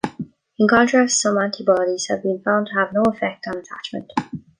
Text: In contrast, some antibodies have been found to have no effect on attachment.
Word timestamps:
In 0.57 0.67
contrast, 0.67 1.19
some 1.21 1.37
antibodies 1.37 2.07
have 2.07 2.23
been 2.23 2.41
found 2.43 2.65
to 2.65 2.73
have 2.73 2.91
no 2.91 3.03
effect 3.03 3.45
on 3.47 3.55
attachment. 3.59 4.11